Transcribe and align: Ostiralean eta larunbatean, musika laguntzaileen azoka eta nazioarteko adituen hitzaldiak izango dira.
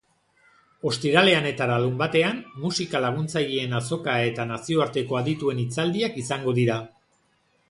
Ostiralean 0.91 1.47
eta 1.49 1.67
larunbatean, 1.71 2.39
musika 2.63 3.03
laguntzaileen 3.05 3.77
azoka 3.81 4.17
eta 4.31 4.49
nazioarteko 4.55 5.21
adituen 5.23 5.63
hitzaldiak 5.67 6.19
izango 6.25 6.61
dira. 6.63 6.85